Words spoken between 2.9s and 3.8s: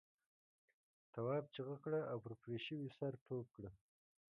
سر ټوپ کړ.